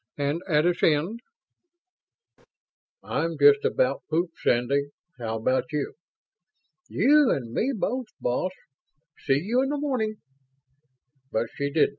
And 0.17 0.41
at 0.49 0.65
its 0.65 0.81
end: 0.81 1.19
"I'm 3.03 3.37
just 3.37 3.63
about 3.63 4.01
pooped, 4.09 4.35
Sandy. 4.39 4.85
How 5.19 5.37
about 5.37 5.65
you?" 5.71 5.93
"You 6.89 7.29
and 7.29 7.53
me 7.53 7.71
both, 7.71 8.07
boss. 8.19 8.51
See 9.19 9.37
you 9.39 9.61
in 9.61 9.69
the 9.69 9.77
morning." 9.77 10.15
But 11.31 11.49
she 11.55 11.69
didn't. 11.69 11.89